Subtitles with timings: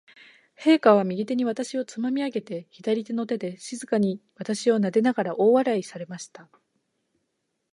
[0.59, 6.49] 陛下は、右手に私をつまみ上げて、左の手で静かに私をなでながら、大笑いされました。